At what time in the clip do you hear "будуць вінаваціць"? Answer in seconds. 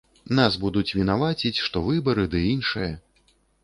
0.63-1.53